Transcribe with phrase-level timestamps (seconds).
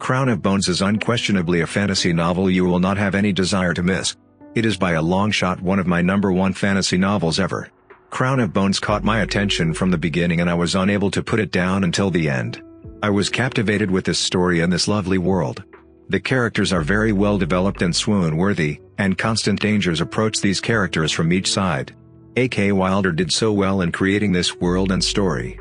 [0.00, 3.82] Crown of Bones is unquestionably a fantasy novel you will not have any desire to
[3.82, 4.16] miss.
[4.54, 7.68] It is by a long shot one of my number one fantasy novels ever.
[8.08, 11.38] Crown of Bones caught my attention from the beginning and I was unable to put
[11.38, 12.62] it down until the end.
[13.02, 15.62] I was captivated with this story and this lovely world.
[16.08, 21.30] The characters are very well developed and swoon-worthy, and constant dangers approach these characters from
[21.30, 21.94] each side.
[22.36, 22.72] A.K.
[22.72, 25.60] Wilder did so well in creating this world and story.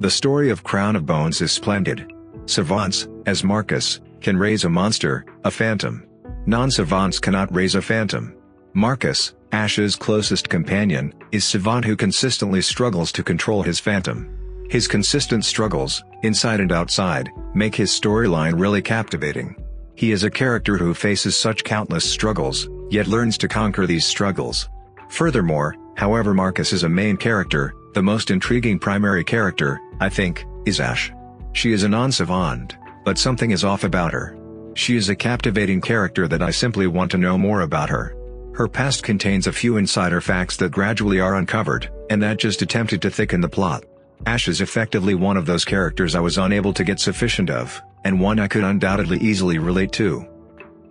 [0.00, 2.10] The story of Crown of Bones is splendid.
[2.46, 6.06] Savants, as Marcus, can raise a monster, a phantom.
[6.46, 8.36] Non-savants cannot raise a phantom.
[8.72, 14.66] Marcus, Ash's closest companion, is savant who consistently struggles to control his phantom.
[14.70, 19.56] His consistent struggles, inside and outside, make his storyline really captivating.
[19.94, 24.68] He is a character who faces such countless struggles, yet learns to conquer these struggles.
[25.08, 30.80] Furthermore, however Marcus is a main character, the most intriguing primary character, I think, is
[30.80, 31.10] Ash.
[31.56, 34.36] She is a non-savant, but something is off about her.
[34.74, 38.14] She is a captivating character that I simply want to know more about her.
[38.52, 43.00] Her past contains a few insider facts that gradually are uncovered, and that just attempted
[43.00, 43.86] to thicken the plot.
[44.26, 48.20] Ash is effectively one of those characters I was unable to get sufficient of, and
[48.20, 50.26] one I could undoubtedly easily relate to.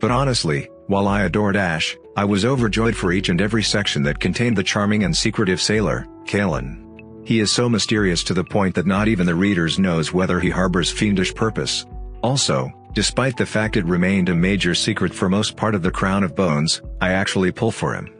[0.00, 4.20] But honestly, while I adored Ash, I was overjoyed for each and every section that
[4.20, 6.85] contained the charming and secretive sailor, Kalen.
[7.26, 10.48] He is so mysterious to the point that not even the readers knows whether he
[10.48, 11.84] harbors fiendish purpose.
[12.22, 16.22] Also, despite the fact it remained a major secret for most part of the Crown
[16.22, 18.14] of Bones, I actually pull for him.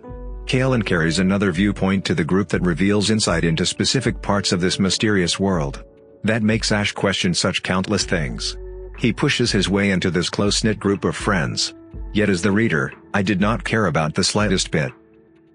[0.47, 4.81] Kalen carries another viewpoint to the group that reveals insight into specific parts of this
[4.81, 5.85] mysterious world.
[6.25, 8.57] That makes Ash question such countless things.
[8.99, 11.75] He pushes his way into this close-knit group of friends.
[12.13, 14.91] Yet as the reader, I did not care about the slightest bit.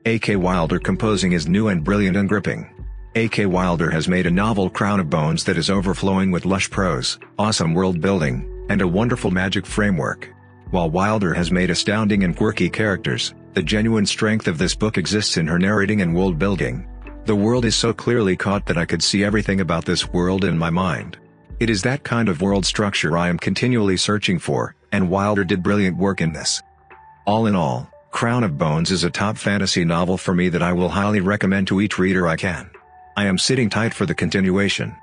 [0.05, 0.37] A.K.
[0.37, 2.69] Wilder composing is new and brilliant and gripping.
[3.13, 3.45] A.K.
[3.45, 7.73] Wilder has made a novel Crown of Bones that is overflowing with lush prose, awesome
[7.73, 10.29] world building, and a wonderful magic framework.
[10.69, 15.35] While Wilder has made astounding and quirky characters, the genuine strength of this book exists
[15.35, 16.87] in her narrating and world building.
[17.25, 20.57] The world is so clearly caught that I could see everything about this world in
[20.57, 21.17] my mind.
[21.59, 25.61] It is that kind of world structure I am continually searching for, and Wilder did
[25.61, 26.61] brilliant work in this.
[27.27, 30.71] All in all, Crown of Bones is a top fantasy novel for me that I
[30.71, 32.71] will highly recommend to each reader I can.
[33.15, 34.95] I am sitting tight for the continuation.